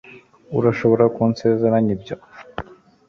[0.57, 2.15] urashobora kunsezeranya ibyo